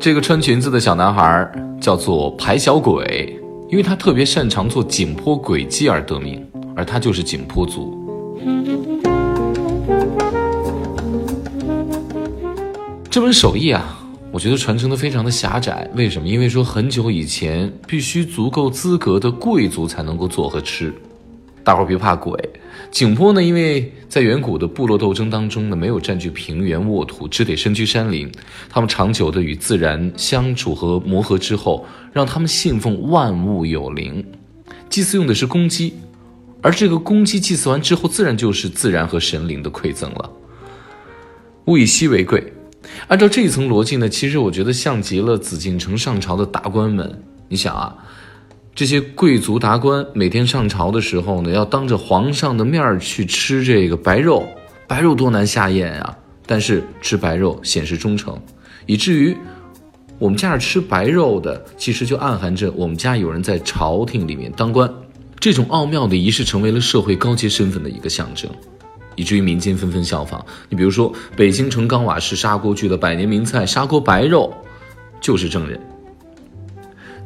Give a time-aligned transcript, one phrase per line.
[0.00, 6.42] 这个穿裙子的小男孩叫做排小鬼，因为他特别擅长做井坡轨迹而得名，
[6.74, 7.94] 而他就是景颇族。
[13.10, 14.00] 这门手艺啊，
[14.32, 15.86] 我觉得传承的非常的狭窄。
[15.94, 16.26] 为什么？
[16.26, 20.94] 因为说很久以前，必须足够资格的贵族才能够做和吃。
[21.62, 22.32] 大伙儿别怕鬼，
[22.90, 28.30] 景颇呢，因为在远古的部落斗争当中呢，没有占据平原沃土，只得身居山林。
[28.68, 34.24] 他们长久的与自然相处和磨合之后，让他们信奉万物有灵。
[34.88, 35.94] 祭祀用的是公鸡，
[36.60, 40.30] 而这个公鸡祭祀完之后，自然就是自然和神灵的馈赠了。
[41.66, 42.52] 物以稀为贵。
[43.06, 47.22] 按照这一层逻辑呢，其实我觉得像极了紫禁城上朝的达官们。
[47.48, 47.94] 你想啊，
[48.74, 54.46] 这些贵族达官每天上朝的时候呢，要当着皇上的面去吃这个白肉，
[54.86, 56.16] 白肉多难下咽啊！
[56.46, 58.40] 但是吃白肉显示忠诚，
[58.86, 59.36] 以至于
[60.18, 64.90] 我们家是吃白肉的，其实就暗含着我们家有人在朝廷里面当官。
[65.38, 68.50] 这种奥妙的仪式成为了社会高阶身份的一个象征。
[69.16, 70.42] 以至于民间纷纷效仿。
[70.70, 74.50] 你比如说，北京城钢瓦市砂锅居的百年名菜砂锅白肉，
[75.20, 75.78] 就是证人。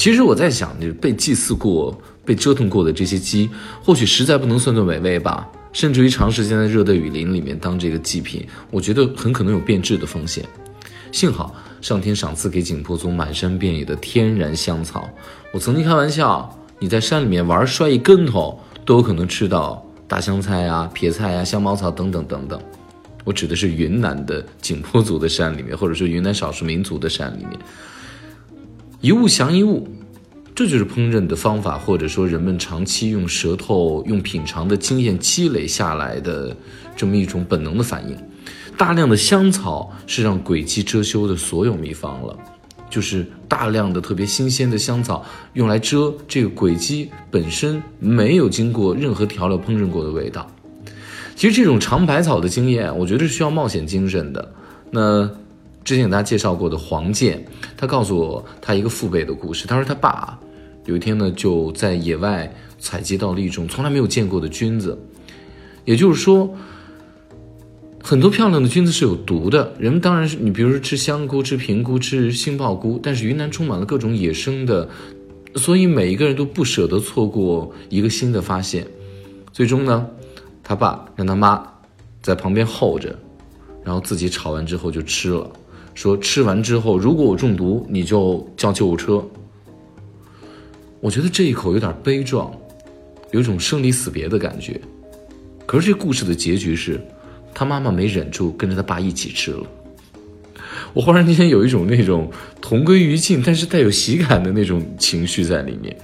[0.00, 3.50] 其实我在想，就被祭祀过、被折腾过的这些鸡，
[3.84, 5.46] 或许实在不能算作美味吧。
[5.74, 10.42] 甚至于长时间在热带雨林里面当这个祭品，我觉得很可能有变质的风险。
[11.12, 15.06] 幸好上天赏赐给景颇族满山遍野的天然香草。
[15.52, 19.86] 我曾经开玩笑，你在山里面玩摔一跟头，都有可能吃到。
[20.08, 22.58] 大香菜啊，撇菜啊，香茅草等等等等，
[23.22, 27.58] 我指的是云南的景颇族的山里面，或者说云南少数民族的山里面，
[29.00, 29.88] 一物降一物，
[30.54, 36.54] 这就是烹饪的方法，或者说人们长期用舌头、用品尝的经验积累下来的
[36.94, 38.16] 这么一种本能的反应。
[38.76, 42.36] 大量的香草是让鬼姬遮羞的所有秘方了。
[42.90, 50.44] 就是大量的特别新鲜的香草用来遮这个鬼鸡本身没有经过任何调料烹饪过的味道。
[51.36, 54.52] 其实这种尝百草的经验，我觉得是需要冒险精神的。
[54.90, 55.30] 那
[55.84, 57.44] 之前给大家介绍过的黄健，
[57.76, 59.66] 他告诉我他一个父辈的故事。
[59.66, 60.38] 他说他爸
[60.84, 64.98] 有一天呢就在野外采集到了一种从来没有见过的菌子，
[65.84, 66.52] 也就是说。
[68.02, 74.88] 很多漂亮的菌子是有毒的，人们当然是你，比如说吃香菇、吃平菇、吃杏鲍菇，但是云南充满了各种野生的，
[75.56, 78.86] 所以每一个人都不舍得错过一个新的发现。
[79.52, 80.08] 最终呢，
[80.64, 81.62] 他爸让他妈
[82.22, 83.14] 在旁边候着，
[83.84, 85.48] 然后自己炒完之后就吃了，
[85.94, 89.24] 说吃完之后如果我中毒，你就叫救护车。
[91.00, 92.52] 我觉得这一口有点悲壮，
[93.30, 94.80] 有一种生离死别的感觉。
[95.66, 97.00] 可是这故事的结局是。
[97.52, 99.66] 他妈妈没忍住，跟着他爸一起吃了。
[100.94, 102.30] 我忽然之间有一种那种
[102.60, 105.94] 同归于尽，但是带有喜感的那种情绪在里面。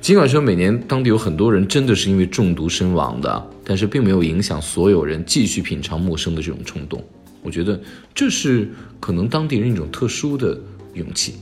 [0.00, 7.02] 尽管说每年当地有很多人真的是因为中毒身亡的，但是并没有影响所有人继续品尝陌生的这种冲动。
[7.44, 7.80] 我觉得
[8.12, 8.68] 这是
[8.98, 10.58] 可能当地人一种特殊的
[10.94, 11.34] 勇气。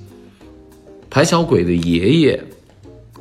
[1.09, 2.45] 排小鬼的爷爷，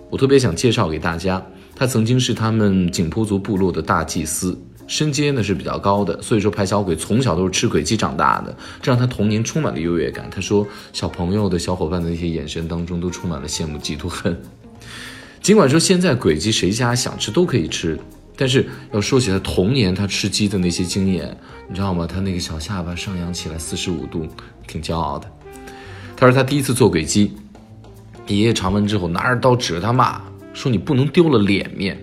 [0.09, 1.41] 我特别想介绍给大家，
[1.75, 4.57] 他曾经是他们景颇族部落的大祭司。
[4.87, 10.27] 身阶呢是比较高的，所以说排小鬼从小都是吃鬼鸡长大的，这让他童年充满了优越感。
[10.29, 14.37] 他说，小朋友的小伙伴的那些眼神当中都充满了羡慕、嫉妒、恨。
[15.41, 17.97] 尽管说现在鬼鸡谁家想吃都可以吃，
[18.41, 21.37] 但是要说起他童年他吃鸡的那些经验，
[21.69, 22.07] 你知道吗？
[22.07, 24.27] 他那个小下巴上扬起来四十五度，
[24.65, 25.31] 挺骄傲的。
[26.17, 27.35] 他说他第一次做鬼鸡，
[28.25, 30.19] 爷爷尝完之后拿着刀指着他骂，
[30.55, 31.95] 说你不能丢了脸面。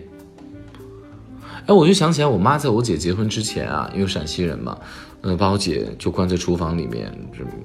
[1.66, 4.78] 哎，我就想起来，我妈在我姐结婚之前啊，因为陕西人嘛，
[5.22, 7.12] 嗯，把我姐就关在厨房里面，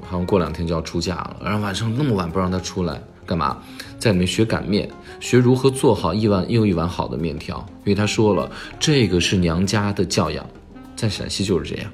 [0.01, 3.57] 好像过两天就要出嫁了，然后晚上那么晚不让她出来，干嘛？
[3.99, 4.89] 在里面学擀面，
[5.19, 10.45] 学如何做好一碗又一碗好的面条，因为她说了，这个是娘家的教养，
[10.95, 11.91] 在陕西就是这样。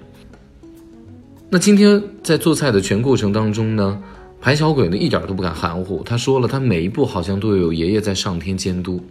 [1.50, 4.02] 那今天在做菜的全过程当中呢，
[4.42, 9.04] 排小鬼呢一点都不敢含糊，他说了，他每一步好像都有爷爷在上天监督，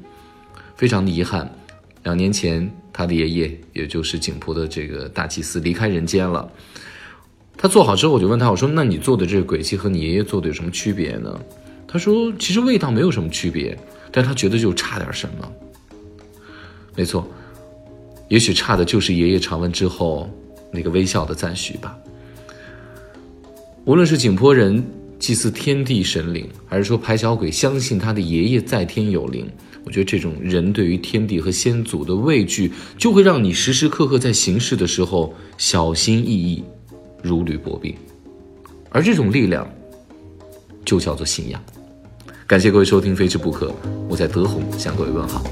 [0.76, 1.49] 非常的遗憾。
[2.05, 6.49] 两年前，他的爷爷，也就是景颇的这个大祭司离开人间了。
[7.56, 11.38] 他做好之后，我就问他：“我说，那你做的这个鬼鸡和你爷爷做的有什么区别呢？”
[11.90, 13.76] 他说：“其实味道没有什么区别，
[14.12, 15.52] 但他觉得就差点什么。”
[16.94, 17.26] 没错，
[18.29, 20.29] 也许差的就是爷爷尝完之后
[20.70, 21.96] 那个微笑的赞许吧。
[23.87, 24.85] 无论是景颇人
[25.19, 29.49] 祭祀天地神灵，还是说排小鬼相信他的爷爷在天有灵。
[29.85, 36.62] 我觉得这种人对于天地和先祖的畏惧，就会让你时时刻刻在行事的时候小心翼翼、
[37.23, 37.94] 如履薄冰。
[38.90, 39.67] 而这种力量，
[40.85, 41.62] 就叫做信仰。
[42.49, 43.67] 感谢各位收听《非吃不可》，
[44.09, 45.43] 我在德宏向各位问好。